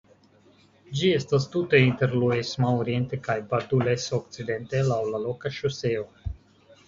Ĝi 0.99 1.09
estas 1.17 1.43
tute 1.55 1.81
inter 1.87 2.15
Luesma 2.21 2.71
oriente 2.79 3.19
kaj 3.27 3.35
Badules 3.51 4.07
okcidente 4.21 4.83
laŭ 4.89 4.99
la 5.11 5.23
loka 5.27 5.53
ŝoseo. 5.59 6.03